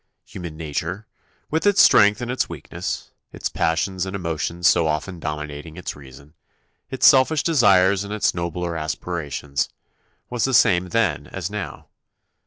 [0.25, 1.05] Human nature,
[1.51, 6.33] with its strength and its weakness, its passions and emotions so often dominating its reason,
[6.89, 9.69] its selfish desires and its nobler aspirations,
[10.27, 11.85] was the same then as now.